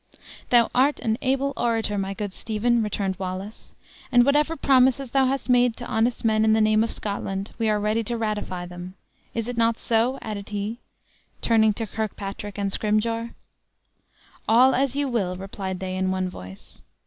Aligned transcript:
"Thou 0.49 0.67
art 0.73 0.99
an 1.01 1.19
able 1.21 1.53
orator, 1.55 1.95
my 1.95 2.15
good 2.15 2.33
Stephen," 2.33 2.81
returned 2.81 3.17
Wallace; 3.19 3.75
"and 4.11 4.25
whatever 4.25 4.55
promises 4.55 5.11
thou 5.11 5.27
hast 5.27 5.47
made 5.47 5.77
to 5.77 5.85
honest 5.85 6.25
men 6.25 6.43
in 6.43 6.53
the 6.53 6.59
name 6.59 6.83
of 6.83 6.89
Scotland, 6.89 7.51
we 7.59 7.69
are 7.69 7.79
ready 7.79 8.03
to 8.05 8.17
ratify 8.17 8.65
them. 8.65 8.95
Is 9.35 9.47
it 9.47 9.57
not 9.57 9.77
so?" 9.77 10.17
added 10.19 10.49
he, 10.49 10.79
turning 11.41 11.73
to 11.73 11.85
Kirkpatrick 11.85 12.57
and 12.57 12.71
Scrymgeour. 12.73 13.35
"All 14.49 14.73
as 14.73 14.95
you 14.95 15.07
will," 15.07 15.35
replied 15.37 15.79
they 15.79 15.95
in 15.95 16.09
one 16.09 16.29
voice. 16.29 16.81